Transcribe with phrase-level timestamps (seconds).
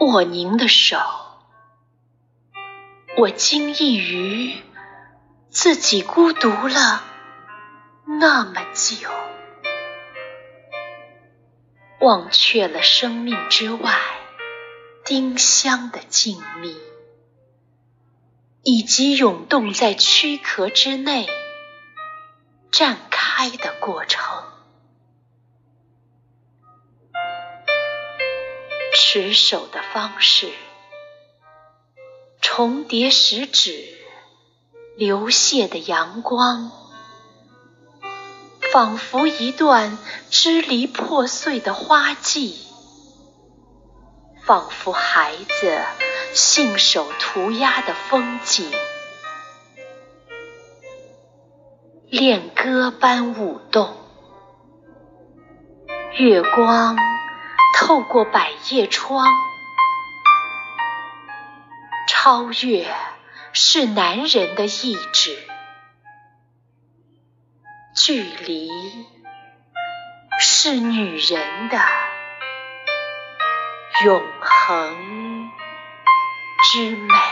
[0.00, 0.96] 握您的手，
[3.18, 4.56] 我惊异于
[5.50, 7.04] 自己孤独了
[8.06, 9.10] 那么久，
[12.00, 13.92] 忘却了生命之外
[15.04, 16.74] 丁香的静谧，
[18.62, 21.28] 以及涌动在躯壳之内
[22.72, 24.29] 绽开的过程。
[28.92, 30.52] 持手的方式，
[32.40, 33.84] 重叠食指
[34.96, 36.72] 流泻的阳光，
[38.72, 39.98] 仿佛一段
[40.28, 42.58] 支离破碎的花季，
[44.44, 45.80] 仿佛孩子
[46.34, 48.70] 信手涂鸦的风景，
[52.08, 53.96] 恋歌般舞动，
[56.18, 57.19] 月光。
[57.80, 59.26] 透过百叶窗，
[62.06, 62.86] 超越
[63.54, 65.38] 是男人的意志，
[67.96, 68.68] 距离
[70.38, 71.78] 是女人的
[74.04, 75.50] 永恒
[76.62, 77.29] 之美。